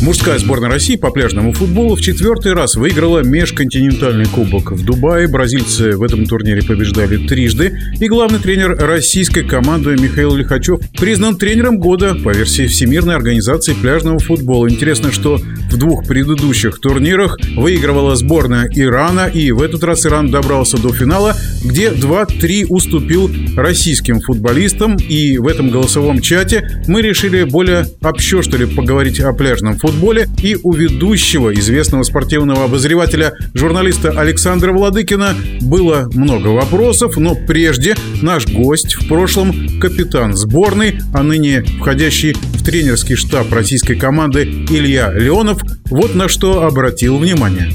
Мужская 0.00 0.38
сборная 0.38 0.70
России 0.70 0.94
по 0.94 1.10
пляжному 1.10 1.52
футболу 1.52 1.96
в 1.96 2.00
четвертый 2.00 2.52
раз 2.52 2.76
выиграла 2.76 3.24
межконтинентальный 3.24 4.26
кубок 4.26 4.70
в 4.70 4.84
Дубае. 4.84 5.26
Бразильцы 5.26 5.96
в 5.96 6.02
этом 6.04 6.24
турнире 6.24 6.62
побеждали 6.62 7.26
трижды. 7.26 7.76
И 7.98 8.06
главный 8.06 8.38
тренер 8.38 8.76
российской 8.76 9.42
команды 9.42 9.96
Михаил 10.00 10.36
Лихачев 10.36 10.78
признан 10.96 11.36
тренером 11.36 11.78
года 11.80 12.14
по 12.14 12.30
версии 12.30 12.68
Всемирной 12.68 13.16
организации 13.16 13.74
пляжного 13.74 14.20
футбола. 14.20 14.70
Интересно, 14.70 15.10
что 15.10 15.40
в 15.68 15.76
двух 15.76 16.06
предыдущих 16.06 16.78
турнирах 16.78 17.36
выигрывала 17.56 18.14
сборная 18.14 18.70
Ирана, 18.72 19.26
и 19.26 19.50
в 19.50 19.60
этот 19.60 19.82
раз 19.82 20.06
Иран 20.06 20.30
добрался 20.30 20.78
до 20.78 20.92
финала, 20.92 21.34
где 21.64 21.88
2-3 21.88 22.66
уступил 22.68 23.30
российским 23.56 24.20
футболистам. 24.20 24.96
И 24.96 25.38
в 25.38 25.48
этом 25.48 25.70
голосовом 25.70 26.20
чате 26.20 26.82
мы 26.86 27.02
решили 27.02 27.42
более 27.42 27.84
общо, 28.00 28.42
что 28.42 28.56
ли, 28.56 28.64
поговорить 28.64 29.18
о 29.18 29.32
пляжном 29.32 29.72
футболе 29.74 29.87
футболе 29.88 30.28
и 30.42 30.54
у 30.62 30.72
ведущего, 30.72 31.54
известного 31.54 32.02
спортивного 32.02 32.64
обозревателя, 32.64 33.32
журналиста 33.54 34.10
Александра 34.10 34.70
Владыкина. 34.70 35.34
Было 35.62 36.10
много 36.12 36.48
вопросов, 36.48 37.16
но 37.16 37.34
прежде 37.34 37.96
наш 38.20 38.46
гость, 38.46 38.96
в 38.96 39.08
прошлом 39.08 39.80
капитан 39.80 40.34
сборной, 40.34 41.00
а 41.14 41.22
ныне 41.22 41.62
входящий 41.62 42.34
в 42.34 42.62
тренерский 42.62 43.16
штаб 43.16 43.50
российской 43.50 43.94
команды 43.94 44.42
Илья 44.42 45.10
Леонов, 45.10 45.62
вот 45.86 46.14
на 46.14 46.28
что 46.28 46.64
обратил 46.64 47.16
внимание. 47.16 47.72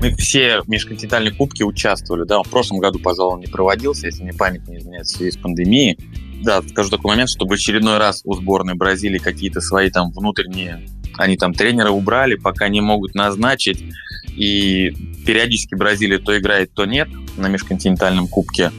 Мы 0.00 0.14
все 0.16 0.62
межконтинентальные 0.66 1.34
кубки 1.34 1.62
участвовали, 1.62 2.26
да, 2.26 2.42
в 2.42 2.48
прошлом 2.48 2.78
году, 2.78 2.98
пожалуй, 2.98 3.34
он 3.34 3.40
не 3.40 3.46
проводился, 3.46 4.06
если 4.06 4.22
мне 4.22 4.32
память 4.32 4.66
не 4.68 4.78
изменяет 4.78 5.06
в 5.06 5.10
связи 5.10 5.32
с 5.32 5.36
пандемией. 5.36 5.98
Да, 6.42 6.62
скажу 6.62 6.88
такой 6.88 7.10
момент, 7.10 7.28
чтобы 7.28 7.56
очередной 7.56 7.98
раз 7.98 8.22
у 8.24 8.34
сборной 8.34 8.74
Бразилии 8.74 9.18
какие-то 9.18 9.60
свои 9.60 9.90
там 9.90 10.10
внутренние 10.12 10.80
они 11.18 11.36
там 11.36 11.54
тренера 11.54 11.90
убрали, 11.90 12.34
пока 12.34 12.68
не 12.68 12.80
могут 12.80 13.14
назначить. 13.14 13.84
И 14.36 14.92
периодически 15.26 15.74
Бразилия 15.74 16.18
то 16.18 16.36
играет, 16.38 16.72
то 16.72 16.84
нет 16.84 17.08
на 17.36 17.48
межконтинентальном 17.48 18.28
кубке. 18.28 18.72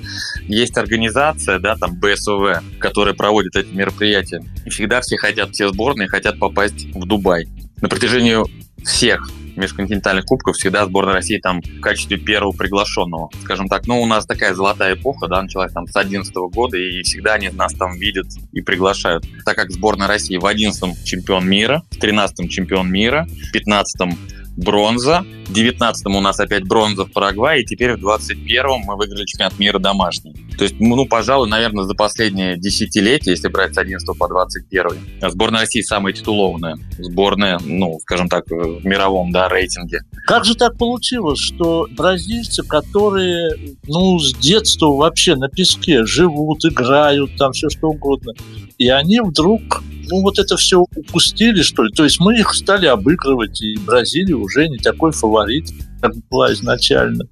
Есть 0.48 0.78
организация, 0.78 1.60
да, 1.60 1.76
там 1.76 2.00
БСОВ, 2.00 2.62
которая 2.80 3.14
проводит 3.14 3.56
эти 3.56 3.74
мероприятия. 3.74 4.44
И 4.66 4.70
всегда 4.70 5.02
все 5.02 5.18
хотят, 5.18 5.52
все 5.52 5.70
сборные 5.70 6.08
хотят 6.08 6.40
попасть 6.40 6.86
в 6.94 7.06
Дубай. 7.06 7.48
На 7.82 7.90
протяжении 7.90 8.38
всех 8.84 9.30
межконтинентальных 9.56 10.26
кубков 10.26 10.56
всегда 10.56 10.86
сборная 10.86 11.14
России 11.14 11.38
там 11.38 11.62
в 11.62 11.80
качестве 11.80 12.18
первого 12.18 12.52
приглашенного. 12.52 13.30
Скажем 13.44 13.68
так, 13.68 13.88
ну, 13.88 14.02
у 14.02 14.06
нас 14.06 14.26
такая 14.26 14.54
золотая 14.54 14.96
эпоха, 14.96 15.28
да, 15.28 15.42
началась 15.42 15.72
там 15.72 15.88
с 15.88 15.96
11 15.96 16.34
года, 16.52 16.78
и 16.78 17.02
всегда 17.04 17.34
они 17.34 17.50
нас 17.50 17.74
там 17.74 17.98
видят 17.98 18.28
и 18.52 18.62
приглашают. 18.62 19.26
Так 19.46 19.56
как 19.56 19.72
сборная 19.72 20.08
России 20.08 20.38
в 20.38 20.46
11 20.46 21.04
чемпион 21.04 21.48
мира, 21.48 21.84
в 21.92 21.98
13 21.98 22.50
чемпион 22.50 22.92
мира, 22.92 23.28
в 23.28 23.52
15 23.52 24.18
бронза. 24.58 25.26
В 25.48 25.52
19-м 25.52 26.16
у 26.16 26.22
нас 26.22 26.40
опять 26.40 26.64
бронза 26.64 27.06
в 27.06 27.12
Парагвае, 27.12 27.64
и 27.64 27.66
теперь 27.66 27.94
в 27.94 28.06
21-м 28.06 28.82
мы 28.86 28.96
выиграли 28.96 29.26
чемпионат 29.26 29.60
мира 29.60 29.80
домашний. 29.80 30.34
То 30.58 30.64
есть, 30.64 30.76
ну, 30.80 31.06
пожалуй, 31.06 31.50
наверное, 31.50 31.84
за 31.84 31.94
последние 31.96 32.58
десятилетия, 32.58 33.32
если 33.32 33.48
брать 33.48 33.74
с 33.74 33.78
11 33.78 34.18
по 34.18 34.28
21 34.28 35.30
сборная 35.30 35.62
России 35.62 35.82
самая 35.82 36.14
титулованная 36.14 36.78
сборная, 37.00 37.60
ну, 37.64 38.00
скажем 38.02 38.30
так, 38.30 38.46
в 38.50 38.86
мировом, 38.86 39.32
да, 39.32 39.50
рейтинге. 39.50 40.02
Как 40.26 40.46
же 40.46 40.56
так 40.56 40.78
получилось, 40.78 41.40
что 41.40 41.88
бразильцы, 41.92 42.64
которые, 42.64 43.76
ну, 43.88 44.20
с 44.20 44.34
детства 44.34 44.88
вообще 44.88 45.36
на 45.36 45.50
песке 45.50 46.06
живут, 46.06 46.66
играют, 46.66 47.36
там 47.38 47.52
все 47.54 47.70
что 47.70 47.90
угодно, 47.90 48.34
и 48.78 48.90
они 48.90 49.20
вдруг 49.20 49.84
ну, 50.10 50.22
вот 50.22 50.38
это 50.38 50.58
все 50.58 50.82
упустили, 50.96 51.62
что 51.62 51.84
ли. 51.84 51.92
То 51.94 52.04
есть 52.04 52.20
мы 52.20 52.38
их 52.38 52.54
стали 52.54 52.86
обыгрывать, 52.88 53.62
и 53.62 53.78
Бразилия 53.78 54.36
уже 54.36 54.68
не 54.68 54.78
такой 54.78 55.12
фаворит, 55.12 55.70
как 56.04 56.16
была 56.30 56.52
изначально. 56.54 57.24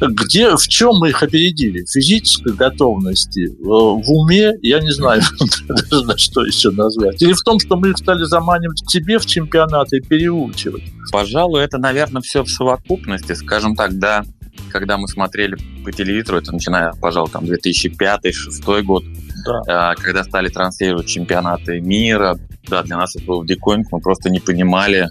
Где, 0.00 0.54
в 0.54 0.68
чем 0.68 0.96
мы 0.98 1.08
их 1.08 1.22
опередили? 1.22 1.82
В 1.82 1.90
физической 1.90 2.52
готовности, 2.52 3.48
в 3.58 4.10
уме, 4.10 4.52
я 4.60 4.80
не 4.80 4.90
знаю 4.92 5.22
на 5.90 6.18
что 6.18 6.44
еще 6.44 6.70
назвать. 6.70 7.22
Или 7.22 7.32
в 7.32 7.40
том, 7.40 7.58
что 7.58 7.76
мы 7.76 7.90
их 7.90 7.96
стали 7.96 8.24
заманивать 8.24 8.82
к 8.86 8.90
себе 8.90 9.18
в 9.18 9.24
чемпионаты 9.24 9.98
и 9.98 10.00
переучивать? 10.00 10.82
Пожалуй, 11.10 11.62
это, 11.62 11.78
наверное, 11.78 12.20
все 12.20 12.42
в 12.42 12.50
совокупности. 12.50 13.32
Скажем 13.32 13.74
так, 13.74 13.98
да, 13.98 14.24
когда 14.70 14.98
мы 14.98 15.08
смотрели 15.08 15.56
по 15.82 15.90
телевизору, 15.90 16.38
это 16.38 16.52
начиная, 16.52 16.92
пожалуй, 17.00 17.30
там 17.30 17.44
2005-2006 17.44 18.82
год, 18.82 19.04
да. 19.46 19.92
Э, 19.92 19.94
когда 19.96 20.22
стали 20.22 20.48
транслировать 20.48 21.06
чемпионаты 21.06 21.80
мира, 21.80 22.38
да, 22.68 22.82
для 22.82 22.98
нас 22.98 23.16
это 23.16 23.24
был 23.24 23.42
диконь, 23.44 23.84
мы 23.90 24.00
просто 24.00 24.28
не 24.28 24.40
понимали, 24.40 25.08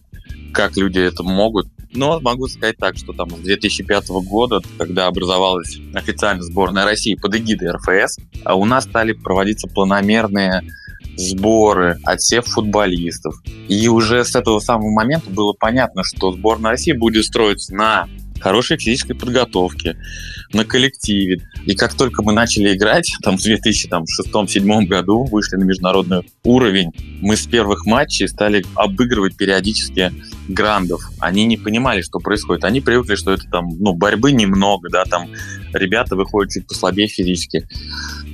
как 0.53 0.77
люди 0.77 0.99
это 0.99 1.23
могут. 1.23 1.67
Но 1.95 2.19
могу 2.19 2.47
сказать 2.47 2.77
так, 2.77 2.97
что 2.97 3.13
там 3.13 3.29
с 3.29 3.39
2005 3.39 4.09
года, 4.27 4.61
когда 4.77 5.07
образовалась 5.07 5.77
официально 5.93 6.43
сборная 6.43 6.85
России 6.85 7.15
под 7.15 7.35
эгидой 7.35 7.71
РФС, 7.71 8.17
а 8.43 8.55
у 8.55 8.65
нас 8.65 8.83
стали 8.83 9.13
проводиться 9.13 9.67
планомерные 9.67 10.61
сборы, 11.17 11.97
отсев 12.03 12.45
футболистов. 12.45 13.35
И 13.67 13.87
уже 13.87 14.23
с 14.25 14.35
этого 14.35 14.59
самого 14.59 14.91
момента 14.91 15.29
было 15.29 15.53
понятно, 15.53 16.03
что 16.03 16.31
сборная 16.31 16.71
России 16.71 16.91
будет 16.91 17.25
строиться 17.25 17.73
на 17.73 18.07
хорошей 18.39 18.77
физической 18.77 19.13
подготовке, 19.13 19.97
на 20.53 20.65
коллективе. 20.65 21.41
И 21.65 21.75
как 21.75 21.93
только 21.93 22.23
мы 22.23 22.33
начали 22.33 22.75
играть, 22.75 23.11
там 23.23 23.37
в 23.37 23.45
2006-2007 23.45 24.85
году 24.85 25.25
вышли 25.25 25.57
на 25.57 25.63
международный 25.63 26.21
уровень, 26.43 26.91
мы 27.21 27.35
с 27.35 27.45
первых 27.45 27.85
матчей 27.85 28.27
стали 28.27 28.65
обыгрывать 28.75 29.35
периодически 29.35 30.11
грандов. 30.47 31.01
Они 31.19 31.45
не 31.45 31.57
понимали, 31.57 32.01
что 32.01 32.19
происходит. 32.19 32.63
Они 32.63 32.81
привыкли, 32.81 33.15
что 33.15 33.33
это 33.33 33.43
там, 33.49 33.69
ну, 33.79 33.93
борьбы 33.93 34.31
немного, 34.31 34.89
да, 34.89 35.03
там 35.05 35.29
ребята 35.73 36.15
выходят 36.15 36.53
чуть 36.53 36.67
послабее 36.67 37.07
физически. 37.07 37.67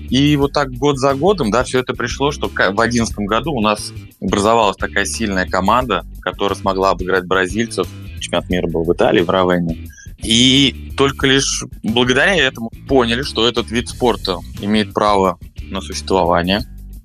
И 0.10 0.36
вот 0.36 0.52
так 0.52 0.72
год 0.72 0.98
за 0.98 1.14
годом, 1.14 1.52
да, 1.52 1.64
все 1.64 1.80
это 1.80 1.94
пришло, 1.94 2.32
что 2.32 2.50
в 2.50 2.54
2011 2.54 3.16
году 3.20 3.54
у 3.54 3.62
нас 3.62 3.94
образовалась 4.20 4.76
такая 4.76 5.06
сильная 5.06 5.48
команда, 5.48 6.06
которая 6.22 6.60
смогла 6.60 6.90
обыграть 6.92 7.26
бразильцев. 7.26 7.88
Чемпионат 8.22 8.50
мира 8.50 8.68
был 8.68 8.84
в 8.84 8.94
Италии, 8.94 9.22
в 9.22 9.30
Равенне. 9.30 9.90
И 10.24 10.92
только 10.98 11.28
лишь 11.28 11.64
благодаря 11.84 12.36
этому 12.36 12.72
поняли, 12.88 13.24
что 13.24 13.48
этот 13.48 13.72
вид 13.72 13.90
спорта 13.90 14.38
имеет 14.62 14.94
право 14.94 15.40
на 15.70 15.82
существование. 15.82 16.62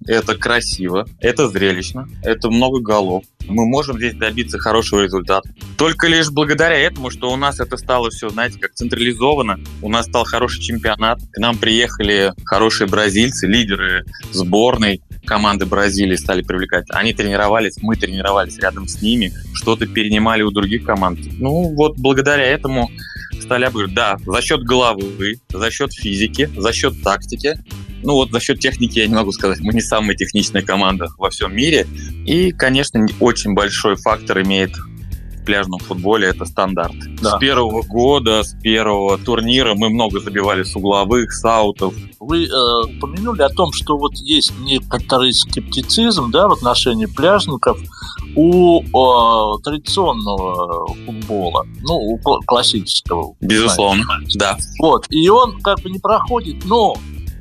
Это 0.06 0.36
красиво, 0.36 1.06
это 1.20 1.48
зрелищно, 1.48 2.06
это 2.22 2.48
много 2.48 2.80
голов. 2.80 3.24
Мы 3.48 3.66
можем 3.66 3.96
здесь 3.96 4.14
добиться 4.14 4.58
хорошего 4.58 5.00
результата. 5.00 5.48
Только 5.76 6.06
лишь 6.06 6.30
благодаря 6.30 6.76
этому, 6.76 7.10
что 7.10 7.32
у 7.32 7.36
нас 7.36 7.58
это 7.58 7.76
стало 7.76 8.10
все, 8.10 8.28
знаете, 8.28 8.58
как 8.60 8.74
централизовано. 8.74 9.58
У 9.82 9.88
нас 9.88 10.06
стал 10.06 10.24
хороший 10.24 10.62
чемпионат. 10.62 11.20
К 11.32 11.38
нам 11.38 11.58
приехали 11.58 12.32
хорошие 12.44 12.86
бразильцы, 12.86 13.48
лидеры 13.48 14.04
сборной 14.32 15.02
команды 15.26 15.66
Бразилии 15.66 16.16
стали 16.16 16.42
привлекать. 16.42 16.86
Они 16.90 17.12
тренировались, 17.12 17.76
мы 17.82 17.96
тренировались 17.96 18.58
рядом 18.58 18.88
с 18.88 19.02
ними, 19.02 19.32
что-то 19.52 19.86
перенимали 19.86 20.42
у 20.42 20.50
других 20.50 20.84
команд. 20.84 21.18
Ну, 21.38 21.74
вот 21.74 21.98
благодаря 21.98 22.44
этому 22.44 22.90
стали 23.40 23.64
обыгрывать. 23.64 23.94
Да, 23.94 24.16
за 24.24 24.40
счет 24.42 24.62
головы, 24.62 25.40
за 25.52 25.70
счет 25.70 25.92
физики, 25.92 26.50
за 26.56 26.72
счет 26.72 27.02
тактики. 27.02 27.54
Ну 28.02 28.12
вот 28.12 28.30
за 28.30 28.40
счет 28.40 28.60
техники 28.60 28.98
я 28.98 29.06
не 29.06 29.14
могу 29.14 29.32
сказать, 29.32 29.60
мы 29.60 29.72
не 29.72 29.80
самая 29.80 30.16
техничная 30.16 30.62
команда 30.62 31.08
во 31.18 31.30
всем 31.30 31.54
мире. 31.54 31.86
И, 32.24 32.52
конечно, 32.52 33.04
очень 33.20 33.54
большой 33.54 33.96
фактор 33.96 34.42
имеет 34.42 34.72
пляжном 35.46 35.78
футболе 35.78 36.28
это 36.28 36.44
стандарт. 36.44 36.94
Да. 37.22 37.36
С 37.36 37.38
первого 37.38 37.82
года, 37.82 38.42
с 38.42 38.54
первого 38.60 39.16
турнира 39.16 39.74
мы 39.74 39.88
много 39.88 40.20
забивали 40.20 40.64
с 40.64 40.76
угловых, 40.76 41.32
с 41.32 41.44
аутов. 41.44 41.94
Вы 42.20 42.44
э, 42.44 42.48
упомянули 42.98 43.42
о 43.42 43.48
том, 43.48 43.72
что 43.72 43.96
вот 43.96 44.14
есть 44.16 44.52
некоторый 44.60 45.32
скептицизм 45.32 46.30
да, 46.30 46.48
в 46.48 46.52
отношении 46.52 47.06
пляжников 47.06 47.78
у 48.34 48.82
э, 48.82 49.62
традиционного 49.62 50.86
футбола, 51.06 51.64
ну, 51.82 51.94
у 51.94 52.18
классического. 52.18 53.34
Безусловно, 53.40 54.02
знаете. 54.04 54.38
да. 54.38 54.58
Вот, 54.80 55.06
и 55.08 55.28
он 55.28 55.60
как 55.62 55.80
бы 55.80 55.90
не 55.90 55.98
проходит, 55.98 56.64
но 56.64 56.96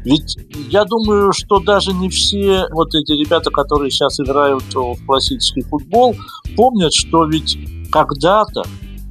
ведь 0.06 0.38
я 0.69 0.85
думаю, 0.85 1.33
что 1.33 1.59
даже 1.59 1.91
не 1.91 2.09
все 2.09 2.68
вот 2.71 2.89
эти 2.94 3.12
ребята, 3.13 3.50
которые 3.50 3.89
сейчас 3.89 4.19
играют 4.19 4.63
в 4.74 5.03
классический 5.07 5.62
футбол, 5.63 6.15
помнят, 6.56 6.94
что 6.94 7.25
ведь 7.25 7.57
когда-то 7.95 8.63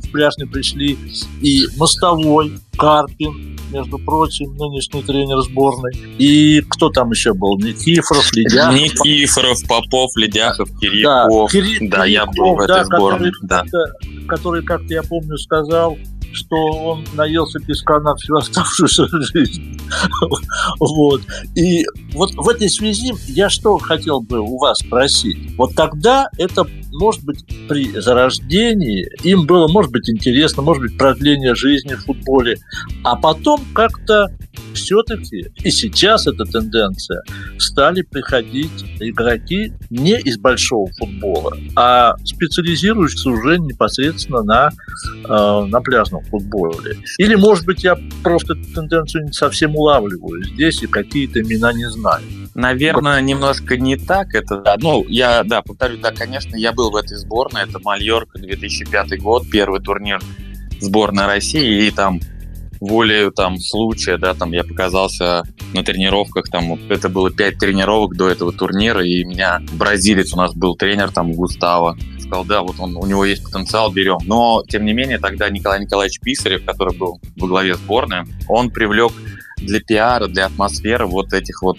в 0.03 0.11
пляжный 0.13 0.47
пришли 0.47 0.99
и 1.41 1.65
Мостовой, 1.77 2.59
Карпин, 2.77 3.59
между 3.71 3.99
прочим, 3.99 4.55
нынешний 4.57 5.03
тренер 5.03 5.41
сборной. 5.41 5.93
И 6.19 6.61
кто 6.69 6.91
там 6.91 7.11
еще 7.11 7.33
был? 7.33 7.59
Никифоров, 7.59 8.31
Ледяхов. 8.33 8.75
Никифоров, 8.75 9.59
Попов, 9.67 10.11
Ледяхов, 10.17 10.69
Кириллов. 10.79 11.51
Да, 11.51 11.59
Кири... 11.59 11.89
да 11.89 12.05
я 12.05 12.27
был 12.27 12.57
в 12.57 12.61
этой 12.61 12.69
да, 12.69 12.85
сборной. 12.85 13.33
Который, 13.33 13.65
да. 13.65 14.27
который, 14.29 14.63
как-то 14.63 14.93
я 14.93 15.03
помню, 15.03 15.39
сказал, 15.39 15.97
что 16.35 16.57
он 16.57 17.05
наелся 17.15 17.59
песка 17.61 18.01
на 18.01 18.15
всю 18.17 18.37
оставшуюся 18.37 19.07
жизнь. 19.33 19.81
Вот. 20.79 21.23
И 21.55 21.85
вот 22.13 22.33
в 22.35 22.49
этой 22.49 22.69
связи 22.69 23.15
я 23.29 23.49
что 23.49 23.79
хотел 23.79 24.21
бы 24.21 24.41
у 24.41 24.59
вас 24.59 24.79
спросить. 24.79 25.57
Вот 25.57 25.75
тогда 25.75 26.29
это 26.39 26.67
может 26.95 27.25
быть, 27.25 27.45
при 27.69 27.99
зарождении 28.01 29.07
им 29.23 29.47
было, 29.47 29.69
может 29.69 29.93
быть, 29.93 30.09
интересно, 30.09 30.63
может 30.63 30.83
быть, 30.83 30.99
продление 30.99 31.55
жизни 31.55 31.95
в 31.95 32.05
футболе. 32.05 32.59
А 33.03 33.17
потом 33.17 33.61
как-то 33.75 34.29
все-таки, 34.75 35.47
и 35.63 35.71
сейчас 35.71 36.27
эта 36.27 36.45
тенденция, 36.45 37.23
стали 37.59 38.03
приходить 38.03 38.85
игроки 39.01 39.73
не 39.91 40.19
из 40.19 40.39
большого 40.39 40.91
футбола, 40.99 41.57
а 41.77 42.17
специализирующиеся 42.25 43.31
уже 43.31 43.59
непосредственно 43.59 44.43
на, 44.43 44.71
э, 45.25 45.65
на 45.67 45.81
пляжном 45.81 46.25
футболе. 46.25 46.99
Или, 47.19 47.35
может 47.35 47.65
быть, 47.65 47.85
я 47.85 47.97
просто 48.23 48.55
тенденцию 48.75 49.27
не 49.27 49.33
совсем 49.33 49.77
улавливаю 49.77 50.45
здесь 50.45 50.83
и 50.83 50.87
какие-то 50.87 51.41
имена 51.41 51.73
не 51.73 51.89
знаю. 51.91 52.23
Наверное, 52.55 53.21
немножко 53.21 53.77
не 53.77 53.97
так. 53.97 54.35
Это, 54.35 54.63
ну, 54.81 55.05
я, 55.09 55.43
да, 55.43 55.63
повторю, 55.63 55.99
да, 55.99 56.13
конечно, 56.13 56.57
я 56.57 56.73
был 56.73 56.91
в 56.91 56.97
этой 56.97 57.17
сборной. 57.17 57.63
Это 57.63 57.81
Мальорка, 57.81 58.39
2005 58.39 59.21
год, 59.21 59.45
первый 59.51 59.81
турнир 59.81 60.21
сборной 60.81 61.27
России, 61.27 61.87
и 61.87 61.91
там 61.91 62.21
волею 62.81 63.33
там 63.33 63.59
случая, 63.59 64.19
да, 64.19 64.35
там 64.35 64.53
я 64.53 64.63
показался 64.63 65.43
на 65.73 65.83
тренировках, 65.83 66.51
там 66.51 66.79
это 66.89 67.09
было 67.09 67.31
пять 67.31 67.59
тренировок 67.59 68.17
до 68.17 68.29
этого 68.29 68.53
турнира, 68.53 69.05
и 69.05 69.25
меня 69.25 69.61
бразилец 69.73 70.35
у 70.35 70.37
нас 70.37 70.55
был 70.55 70.77
тренер, 70.77 71.11
там 71.11 71.33
Густаво, 71.33 71.97
сказал, 72.19 72.45
да, 72.45 72.63
вот 72.63 72.77
он, 72.79 72.97
у 72.97 73.07
него 73.07 73.25
есть 73.25 73.45
потенциал, 73.45 73.91
берем. 73.91 74.19
Но, 74.25 74.63
тем 74.69 74.85
не 74.85 74.93
менее, 74.93 75.19
тогда 75.19 75.49
Николай 75.49 75.81
Николаевич 75.81 76.21
Писарев, 76.21 76.65
который 76.65 76.97
был 76.97 77.21
во 77.37 77.49
главе 77.49 77.75
сборной, 77.75 78.25
он 78.49 78.71
привлек 78.71 79.13
для 79.59 79.81
пиара, 79.81 80.27
для 80.27 80.47
атмосферы 80.47 81.07
вот 81.07 81.33
этих 81.33 81.63
вот 81.63 81.79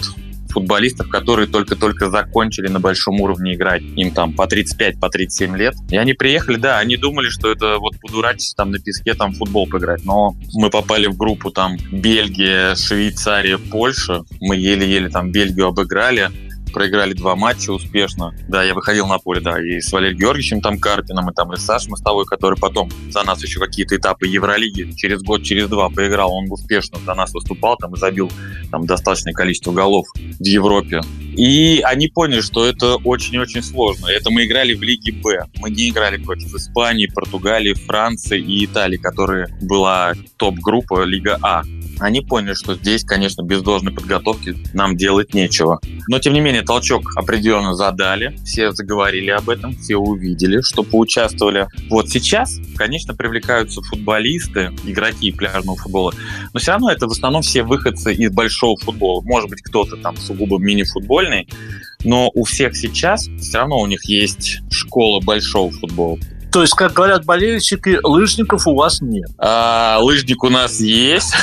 футболистов, 0.56 1.10
которые 1.10 1.48
только-только 1.48 2.10
закончили 2.10 2.70
на 2.70 2.80
большом 2.80 3.20
уровне 3.20 3.56
играть. 3.56 3.84
Им 3.98 4.12
там 4.12 4.32
по 4.32 4.48
35, 4.48 5.00
по 5.02 5.10
37 5.10 5.58
лет. 5.58 5.76
И 5.90 5.98
они 5.98 6.14
приехали, 6.14 6.56
да, 6.56 6.80
они 6.80 6.96
думали, 6.96 7.28
что 7.28 7.52
это 7.52 7.78
вот 7.78 8.00
подурачиться 8.00 8.56
там 8.56 8.72
на 8.72 8.80
песке 8.80 9.14
там 9.16 9.34
футбол 9.34 9.68
поиграть. 9.68 10.06
Но 10.06 10.36
мы 10.54 10.70
попали 10.70 11.08
в 11.08 11.18
группу 11.18 11.52
там 11.52 11.76
Бельгия, 11.92 12.76
Швейцария, 12.76 13.58
Польша. 13.58 14.24
Мы 14.40 14.56
еле-еле 14.56 15.10
там 15.10 15.32
Бельгию 15.32 15.68
обыграли 15.68 16.32
проиграли 16.76 17.14
два 17.14 17.38
матча 17.38 17.72
успешно. 17.72 18.36
Да, 18.50 18.62
я 18.62 18.74
выходил 18.74 19.08
на 19.08 19.18
поле, 19.18 19.40
да, 19.40 19.62
и 19.62 19.80
с 19.80 19.94
Валерием 19.94 20.20
Георгиевичем 20.20 20.60
там 20.60 20.78
Карпином, 20.78 21.32
и 21.32 21.34
там 21.34 21.54
и 21.54 21.56
с 21.56 21.62
Сашей 21.62 21.90
Мостовой, 21.90 22.26
который 22.26 22.60
потом 22.60 22.92
за 23.10 23.24
нас 23.24 23.42
еще 23.42 23.62
какие-то 23.62 23.96
этапы 23.96 24.28
Евролиги 24.28 24.92
через 24.98 25.22
год, 25.22 25.42
через 25.42 25.70
два 25.70 25.90
поиграл. 25.90 26.34
Он 26.34 26.52
успешно 26.52 27.00
за 27.06 27.14
нас 27.16 27.34
выступал 27.34 27.78
там 27.78 27.94
и 27.94 27.98
забил 27.98 28.30
там 28.72 28.86
достаточное 28.86 29.32
количество 29.32 29.72
голов 29.72 30.06
в 30.14 30.46
Европе. 30.46 31.00
И 31.38 31.80
они 31.82 32.10
поняли, 32.10 32.42
что 32.42 32.66
это 32.66 32.98
очень-очень 32.98 33.64
сложно. 33.64 34.08
Это 34.08 34.30
мы 34.30 34.46
играли 34.46 34.74
в 34.74 34.84
Лиге 34.84 35.14
Б. 35.14 35.46
Мы 35.60 35.70
не 35.70 35.90
играли 35.90 36.18
против 36.18 36.54
Испании, 36.56 37.08
Португалии, 37.08 37.74
Франции 37.74 38.42
и 38.42 38.66
Италии, 38.66 38.98
которая 38.98 39.48
была 39.62 40.14
топ-группа 40.38 41.06
Лига 41.06 41.40
А 41.42 41.64
они 42.00 42.22
поняли, 42.22 42.54
что 42.54 42.76
здесь, 42.76 43.04
конечно, 43.04 43.42
без 43.42 43.62
должной 43.62 43.94
подготовки 43.94 44.56
нам 44.74 44.98
делать 44.98 45.34
нечего. 45.34 45.80
Но, 46.08 46.20
тем 46.20 46.34
не 46.34 46.42
менее, 46.42 46.62
толчок 46.62 47.16
определенно 47.16 47.76
задали, 47.76 48.36
все 48.44 48.72
заговорили 48.72 49.32
об 49.32 49.50
этом, 49.50 49.76
все 49.76 49.96
увидели, 49.98 50.62
что 50.62 50.84
поучаствовали. 50.84 51.68
Вот 51.90 52.10
сейчас, 52.10 52.60
конечно, 52.76 53.16
привлекаются 53.16 53.82
футболисты, 53.82 54.72
игроки 54.86 55.32
пляжного 55.32 55.78
футбола, 55.78 56.14
но 56.54 56.60
все 56.60 56.72
равно 56.72 56.92
это 56.92 57.08
в 57.08 57.12
основном 57.12 57.42
все 57.42 57.64
выходцы 57.64 58.14
из 58.14 58.32
большого 58.32 58.78
футбола. 58.78 59.22
Может 59.22 59.50
быть, 59.50 59.62
кто-то 59.62 59.98
там 59.98 60.18
сугубо 60.18 60.60
мини-футбольный, 60.60 61.48
но 62.04 62.30
у 62.34 62.44
всех 62.44 62.76
сейчас 62.76 63.28
все 63.40 63.60
равно 63.60 63.80
у 63.80 63.88
них 63.88 64.06
есть 64.06 64.60
школа 64.70 65.22
большого 65.22 65.72
футбола. 65.72 66.20
То 66.56 66.62
есть, 66.62 66.74
как 66.74 66.94
говорят 66.94 67.26
болельщики, 67.26 68.00
лыжников 68.02 68.66
у 68.66 68.76
вас 68.76 69.02
нет. 69.02 69.30
А, 69.38 69.98
лыжник 70.00 70.42
у 70.42 70.50
нас 70.50 70.80
есть. 70.80 71.34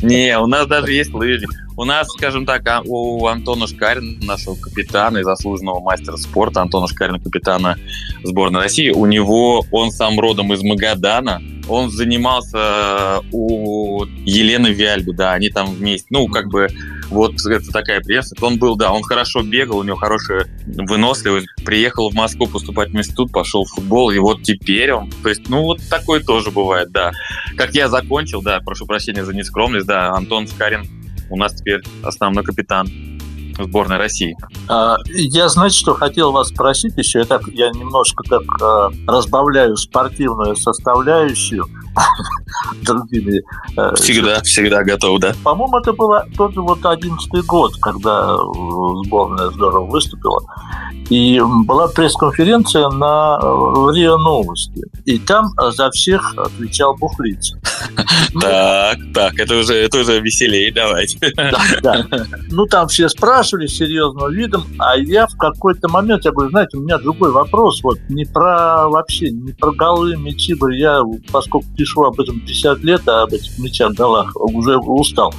Не, 0.00 0.38
у 0.38 0.46
нас 0.46 0.68
даже 0.68 0.92
есть 0.92 1.12
лыжник. 1.12 1.50
У 1.76 1.84
нас, 1.84 2.06
скажем 2.06 2.46
так, 2.46 2.64
а, 2.68 2.82
у 2.86 3.26
Антона 3.26 3.66
Шкарина, 3.66 4.24
нашего 4.24 4.54
капитана 4.54 5.18
и 5.18 5.22
заслуженного 5.24 5.80
мастера 5.80 6.16
спорта, 6.16 6.62
Антона 6.62 6.86
Шкарина, 6.86 7.18
капитана 7.18 7.76
сборной 8.22 8.60
России, 8.60 8.90
у 8.90 9.06
него, 9.06 9.64
он 9.72 9.90
сам 9.90 10.20
родом 10.20 10.52
из 10.52 10.62
Магадана, 10.62 11.42
он 11.66 11.90
занимался 11.90 13.22
у 13.32 14.04
Елены 14.24 14.68
Виальби, 14.68 15.10
да, 15.10 15.32
они 15.32 15.48
там 15.48 15.74
вместе, 15.74 16.06
ну, 16.10 16.28
как 16.28 16.46
бы 16.46 16.68
вот 17.10 17.34
это 17.46 17.70
такая 17.70 18.00
преемственность. 18.00 18.42
Он 18.42 18.58
был, 18.58 18.76
да, 18.76 18.92
он 18.92 19.02
хорошо 19.02 19.42
бегал, 19.42 19.78
у 19.78 19.82
него 19.82 19.96
хорошая 19.96 20.46
выносливость. 20.66 21.46
Приехал 21.64 22.10
в 22.10 22.14
Москву 22.14 22.46
поступать 22.46 22.90
в 22.90 22.96
институт, 22.96 23.32
пошел 23.32 23.64
в 23.64 23.70
футбол, 23.70 24.10
и 24.10 24.18
вот 24.18 24.42
теперь 24.42 24.92
он... 24.92 25.10
То 25.22 25.28
есть, 25.28 25.48
ну, 25.48 25.62
вот 25.62 25.80
такое 25.88 26.20
тоже 26.20 26.50
бывает, 26.50 26.90
да. 26.90 27.12
Как 27.56 27.74
я 27.74 27.88
закончил, 27.88 28.42
да, 28.42 28.60
прошу 28.60 28.86
прощения 28.86 29.24
за 29.24 29.34
нескромность, 29.34 29.86
да, 29.86 30.10
Антон 30.10 30.46
Скарин 30.46 30.86
у 31.30 31.36
нас 31.36 31.54
теперь 31.54 31.80
основной 32.02 32.44
капитан 32.44 32.88
сборной 33.58 33.98
России. 33.98 34.36
А, 34.68 34.96
я, 35.06 35.48
знаете, 35.48 35.76
что 35.76 35.94
хотел 35.94 36.32
вас 36.32 36.48
спросить 36.48 36.96
еще. 36.96 37.20
Я, 37.20 37.24
так, 37.24 37.46
я 37.48 37.70
немножко 37.70 38.24
так 38.28 38.42
а, 38.60 38.90
разбавляю 39.06 39.76
спортивную 39.76 40.56
составляющую 40.56 41.66
другими. 42.82 43.42
Э, 43.76 43.94
всегда, 43.96 44.42
всегда 44.42 44.82
готов, 44.82 45.20
да. 45.20 45.34
По-моему, 45.42 45.78
это 45.78 45.92
был 45.92 46.12
тот 46.36 46.54
же 46.54 46.60
вот 46.60 46.84
одиннадцатый 46.84 47.42
год, 47.42 47.74
когда 47.80 48.36
сборная 49.04 49.50
здорово 49.50 49.86
выступила. 49.86 50.40
И 51.10 51.40
была 51.66 51.88
пресс-конференция 51.88 52.88
на 52.88 53.38
РИА 53.40 54.16
Новости. 54.16 54.82
И 55.04 55.18
там 55.18 55.50
за 55.72 55.90
всех 55.90 56.34
отвечал 56.36 56.96
Бухлиц. 56.96 57.54
Так, 58.40 58.98
так, 59.14 59.38
это 59.38 59.56
уже, 59.56 59.74
это 59.74 60.00
уже 60.00 60.20
веселее, 60.20 60.72
давайте. 60.72 61.18
Да, 61.36 61.60
да. 61.82 62.06
Ну, 62.50 62.66
там 62.66 62.88
все 62.88 63.08
спрашивали 63.08 63.66
серьезным 63.66 64.32
видом, 64.32 64.64
а 64.78 64.96
я 64.96 65.26
в 65.26 65.36
какой-то 65.36 65.88
момент, 65.88 66.24
я 66.24 66.32
говорю, 66.32 66.50
знаете, 66.50 66.76
у 66.76 66.80
меня 66.80 66.98
другой 66.98 67.30
вопрос, 67.30 67.80
вот 67.82 67.98
не 68.08 68.24
про 68.24 68.88
вообще, 68.88 69.30
не 69.30 69.52
про 69.52 69.72
голы, 69.72 70.16
мячи, 70.16 70.56
я, 70.72 71.00
поскольку 71.30 71.66
пишу 71.84 72.02
об 72.02 72.18
этом 72.18 72.40
50 72.40 72.82
лет, 72.82 73.02
а 73.06 73.22
об 73.22 73.32
этих 73.32 73.58
мячах, 73.58 73.92
голах, 73.92 74.34
уже 74.36 74.78
устал. 74.78 75.34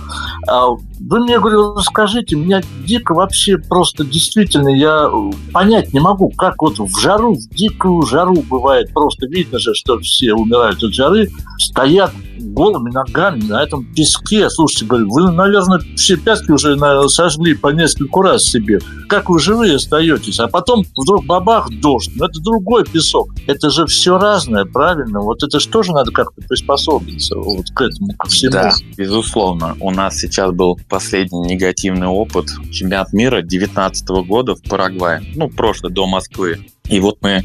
А 0.48 0.68
вы 0.68 1.20
мне, 1.20 1.40
говорю, 1.40 1.78
скажите, 1.80 2.36
меня 2.36 2.62
дико 2.86 3.14
вообще 3.16 3.58
просто 3.58 4.06
действительно, 4.06 4.70
я 4.70 5.10
понять 5.52 5.92
не 5.94 6.00
могу, 6.00 6.30
как 6.30 6.62
вот 6.62 6.78
в 6.78 7.00
жару, 7.00 7.34
в 7.34 7.50
дикую 7.50 8.04
жару 8.04 8.36
бывает, 8.50 8.94
просто 8.94 9.26
видно 9.26 9.58
же, 9.58 9.74
что 9.74 9.98
все 10.00 10.34
умирают 10.34 10.84
от 10.84 10.94
жары, 10.94 11.30
стоят 11.58 12.12
голыми 12.38 12.92
ногами 12.92 13.42
на 13.44 13.64
этом 13.64 13.86
песке. 13.94 14.50
Слушайте, 14.50 14.86
говорю, 14.86 15.10
вы, 15.10 15.32
наверное, 15.32 15.80
все 15.96 16.18
пятки 16.18 16.52
уже 16.52 16.76
наверное, 16.76 17.08
сожгли 17.08 17.56
по 17.56 17.70
нескольку 17.70 18.22
раз 18.22 18.44
себе. 18.44 18.80
Как 19.08 19.30
вы 19.30 19.40
живые 19.40 19.76
остаетесь? 19.76 20.40
А 20.40 20.48
потом 20.48 20.84
вдруг 20.96 21.26
бабах 21.26 21.70
дождь. 21.82 22.12
Но 22.16 22.26
это 22.26 22.40
другой 22.42 22.86
песок. 22.86 23.30
Это 23.48 23.70
же 23.70 23.86
все 23.86 24.18
разное, 24.18 24.66
правильно? 24.66 25.20
Вот 25.20 25.44
это 25.44 25.60
же 25.60 25.68
тоже 25.68 25.92
надо 25.92 26.12
как-то 26.12 26.42
приспособиться 26.42 27.36
вот 27.36 27.66
к 27.74 27.82
этому, 27.82 28.14
ко 28.18 28.28
всему. 28.30 28.52
Да, 28.54 28.72
безусловно. 28.98 29.76
У 29.80 29.92
нас 29.92 30.18
сейчас 30.18 30.52
был 30.52 30.80
последний 30.90 31.40
негативный 31.42 32.08
опыт 32.08 32.48
чемпионат 32.72 33.14
мира 33.14 33.42
2019 33.42 34.08
года 34.28 34.56
в 34.56 34.62
Парагвае. 34.62 35.24
Ну, 35.36 35.50
прошлый, 35.50 35.92
до 35.92 36.06
Москвы. 36.08 36.66
И 36.90 37.00
вот 37.00 37.18
мы 37.22 37.44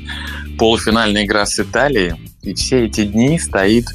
полуфинальная 0.59 1.25
игра 1.25 1.47
с 1.47 1.59
Италией, 1.59 2.15
и 2.43 2.55
все 2.55 2.87
эти 2.87 3.05
дни 3.05 3.39
стоит 3.39 3.87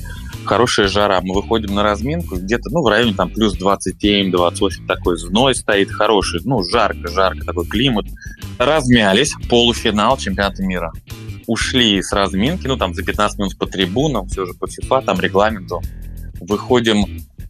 хорошая 0.46 0.88
жара. 0.88 1.20
Мы 1.22 1.34
выходим 1.34 1.76
на 1.76 1.84
разминку, 1.84 2.36
где-то, 2.38 2.70
ну, 2.72 2.82
в 2.82 2.88
районе 2.88 3.14
там 3.14 3.30
плюс 3.30 3.58
27-28, 3.60 4.86
такой 4.88 5.18
зной 5.18 5.56
стоит 5.56 5.92
хороший, 5.92 6.42
ну, 6.44 6.64
жарко-жарко, 6.64 7.46
такой 7.46 7.66
климат. 7.66 8.06
Размялись, 8.58 9.34
полуфинал 9.50 10.18
чемпионата 10.18 10.64
мира. 10.64 10.92
Ушли 11.48 12.02
с 12.02 12.12
разминки, 12.12 12.68
ну, 12.68 12.78
там 12.78 12.94
за 12.94 13.04
15 13.04 13.40
минут 13.40 13.58
по 13.58 13.66
трибунам, 13.66 14.28
все 14.28 14.46
же 14.46 14.54
по 14.54 14.68
ФИФА, 14.68 15.02
там 15.02 15.20
регламенту. 15.20 15.82
Выходим 16.40 17.06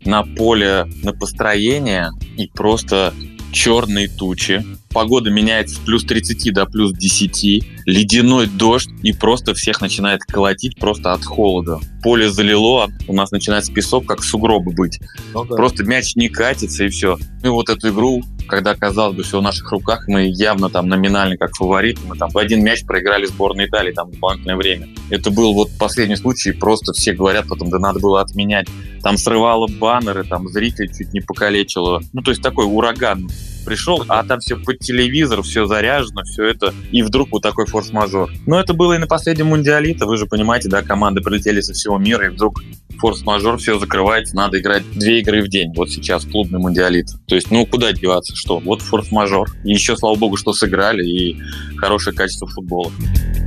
на 0.06 0.24
поле 0.24 0.86
на 1.04 1.14
построение 1.14 2.12
и 2.38 2.48
просто 2.48 3.14
черные 3.56 4.10
тучи, 4.10 4.64
погода 4.92 5.32
меняется 5.32 5.76
с 5.76 5.80
плюс 5.80 6.04
30 6.04 6.54
до 6.54 6.66
плюс 6.66 6.92
10, 6.92 7.66
ледяной 7.86 8.48
дождь, 8.48 8.90
и 9.02 9.14
просто 9.14 9.54
всех 9.54 9.80
начинает 9.80 10.22
колотить 10.26 10.78
просто 10.78 11.14
от 11.14 11.24
холода. 11.24 11.80
Поле 12.04 12.30
залило, 12.30 12.92
у 13.08 13.14
нас 13.14 13.32
начинается 13.32 13.74
песок, 13.74 14.06
как 14.06 14.24
сугробы 14.24 14.74
быть. 14.74 15.00
Ну, 15.34 15.46
да. 15.46 15.56
Просто 15.56 15.86
мяч 15.86 16.16
не 16.16 16.28
катится, 16.28 16.84
и 16.84 16.90
все. 16.90 17.18
Мы 17.42 17.50
вот 17.50 17.70
эту 17.70 17.90
игру 17.90 18.22
когда, 18.48 18.76
казалось 18.76 19.16
бы, 19.16 19.24
все 19.24 19.40
в 19.40 19.44
наших 19.44 19.72
руках, 19.72 20.06
мы 20.08 20.24
явно 20.28 20.70
там 20.70 20.88
номинально 20.88 21.38
как 21.38 21.56
фавориты, 21.56 22.02
мы 22.06 22.18
там 22.18 22.30
в 22.30 22.38
один 22.38 22.64
мяч 22.64 22.86
проиграли 22.86 23.26
сборной 23.26 23.68
Италии, 23.68 23.92
там 23.92 24.12
дополнительное 24.12 24.56
время. 24.56 24.90
Это 25.10 25.32
был 25.32 25.54
вот 25.54 25.70
последний 25.80 26.16
случай, 26.16 26.52
просто 26.52 26.94
все 26.94 27.14
говорят 27.14 27.48
потом, 27.48 27.70
да 27.70 27.80
надо 27.80 28.00
было 28.00 28.22
отменять. 28.22 28.68
Там 29.04 29.18
срывало 29.18 29.68
баннеры, 29.68 30.24
там 30.24 30.48
зрителей 30.48 30.90
чуть 30.90 31.14
не 31.14 31.22
покалечило. 31.22 32.02
Ну, 32.14 32.22
то 32.22 32.32
есть 32.32 32.42
такой 32.42 32.66
ураган 32.66 33.30
пришел, 33.66 34.06
а 34.08 34.24
там 34.24 34.40
все 34.40 34.56
под 34.56 34.80
телевизор, 34.80 35.42
все 35.42 35.66
заряжено, 35.66 36.24
все 36.24 36.46
это, 36.46 36.74
и 36.92 37.02
вдруг 37.02 37.32
вот 37.32 37.42
такой 37.42 37.66
форс-мажор. 37.66 38.32
Но 38.46 38.60
это 38.60 38.74
было 38.74 38.94
и 38.94 38.98
на 38.98 39.08
последнем 39.08 39.48
мундиалите, 39.48 40.06
вы 40.06 40.18
же 40.18 40.26
понимаете, 40.26 40.70
да, 40.70 40.82
команды 40.82 41.22
прилетели 41.22 41.62
со 41.62 41.74
всего 41.74 41.98
мира, 41.98 42.28
и 42.28 42.30
вдруг 42.30 42.62
форс-мажор, 43.00 43.58
все 43.58 43.78
закрывается, 43.78 44.36
надо 44.36 44.60
играть 44.60 44.84
две 44.92 45.20
игры 45.20 45.42
в 45.42 45.48
день. 45.48 45.74
Вот 45.76 45.90
сейчас 45.90 46.26
клубный 46.26 46.60
мундиалит. 46.60 47.08
То 47.28 47.36
есть, 47.36 47.52
ну, 47.52 47.66
куда 47.66 47.92
деваться, 47.92 48.36
что? 48.36 48.60
Вот 48.60 48.82
форс-мажор. 48.82 49.50
И 49.64 49.72
еще, 49.72 49.98
слава 49.98 50.16
богу, 50.16 50.38
что 50.38 50.54
сыграли, 50.54 51.04
и 51.04 51.38
хорошее 51.78 52.16
качество 52.16 52.48
футбола. 52.48 52.92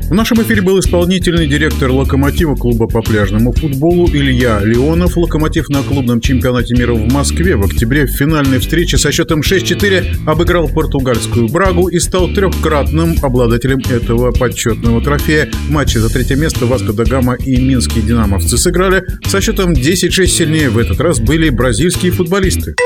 В 0.09 0.15
нашем 0.15 0.41
эфире 0.41 0.63
был 0.63 0.81
исполнительный 0.81 1.47
директор 1.47 1.91
«Локомотива» 1.91 2.55
клуба 2.55 2.87
по 2.87 3.03
пляжному 3.03 3.53
футболу 3.53 4.09
Илья 4.09 4.59
Леонов. 4.65 5.19
«Локомотив» 5.19 5.69
на 5.69 5.83
клубном 5.83 6.23
чемпионате 6.23 6.75
мира 6.77 6.95
в 6.95 7.13
Москве 7.13 7.57
в 7.57 7.65
октябре 7.67 8.07
в 8.07 8.13
финальной 8.13 8.59
встрече 8.59 8.97
со 8.97 9.13
счетом 9.13 9.41
6-4 9.41 10.25
обыграл 10.27 10.67
португальскую 10.69 11.49
«Брагу» 11.49 11.89
и 11.89 11.99
стал 11.99 12.29
трехкратным 12.29 13.17
обладателем 13.21 13.81
этого 13.81 14.33
почетного 14.33 15.03
трофея. 15.03 15.51
В 15.69 15.71
матче 15.71 16.01
за 16.01 16.09
третье 16.09 16.37
место 16.37 16.65
«Васко 16.65 16.95
да 16.95 17.05
Гама» 17.05 17.35
и 17.35 17.61
«Минские 17.61 18.03
динамовцы» 18.03 18.57
сыграли. 18.57 19.05
Со 19.27 19.43
счетом 19.43 19.75
10-6 19.75 20.27
сильнее 20.27 20.71
в 20.71 20.79
этот 20.79 20.99
раз 21.01 21.21
были 21.21 21.51
бразильские 21.51 22.13
футболисты. 22.13 22.77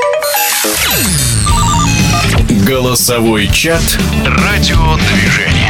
Голосовой 2.67 3.49
чат 3.53 3.97
«Радиодвижение». 4.27 5.62